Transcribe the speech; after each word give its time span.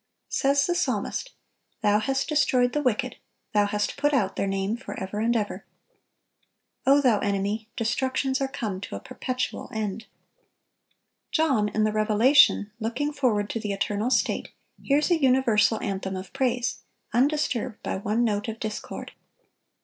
Says 0.29 0.65
the 0.65 0.73
psalmist: 0.73 1.29
"Thou 1.83 1.99
hast 1.99 2.27
destroyed 2.27 2.73
the 2.73 2.81
wicked, 2.81 3.17
Thou 3.53 3.67
hast 3.67 3.97
put 3.97 4.15
out 4.15 4.35
their 4.35 4.47
name 4.47 4.75
forever 4.75 5.19
and 5.19 5.35
ever. 5.37 5.63
O 6.87 7.01
thou 7.01 7.19
enemy, 7.19 7.69
destructions 7.75 8.41
are 8.41 8.47
come 8.47 8.81
to 8.81 8.95
a 8.95 8.99
perpetual 8.99 9.69
end."(960) 9.71 10.05
John, 11.29 11.69
in 11.69 11.83
the 11.83 11.91
Revelation, 11.91 12.71
looking 12.79 13.13
forward 13.13 13.47
to 13.51 13.59
the 13.59 13.73
eternal 13.73 14.09
state, 14.09 14.49
hears 14.81 15.11
a 15.11 15.21
universal 15.21 15.79
anthem 15.83 16.15
of 16.15 16.33
praise, 16.33 16.79
undisturbed 17.13 17.83
by 17.83 17.95
one 17.97 18.23
note 18.23 18.47
of 18.47 18.59
discord. 18.59 19.11